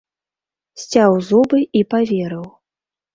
Сцяў 0.83 1.17
зубы 1.27 1.59
і 1.81 1.83
паверыў. 1.91 2.45